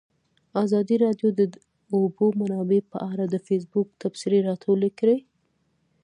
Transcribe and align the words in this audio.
ازادي 0.63 0.95
راډیو 1.05 1.29
د 1.39 1.41
د 1.53 1.55
اوبو 1.95 2.25
منابع 2.39 2.79
په 2.91 2.97
اړه 3.11 3.25
د 3.27 3.35
فیسبوک 3.47 3.87
تبصرې 4.01 4.39
راټولې 4.49 4.89
کړي. 4.99 5.17